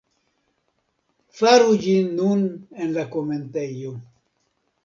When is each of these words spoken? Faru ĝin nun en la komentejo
Faru 1.41 1.77
ĝin 1.85 2.09
nun 2.21 2.43
en 2.87 2.97
la 2.99 3.07
komentejo 3.17 3.97